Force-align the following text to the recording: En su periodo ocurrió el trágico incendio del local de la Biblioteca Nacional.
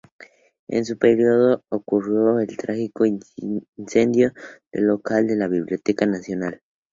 En 0.67 0.83
su 0.83 0.97
periodo 0.97 1.63
ocurrió 1.69 2.39
el 2.39 2.57
trágico 2.57 3.05
incendio 3.05 4.33
del 4.71 4.85
local 4.87 5.27
de 5.27 5.35
la 5.35 5.47
Biblioteca 5.47 6.07
Nacional. 6.07 6.59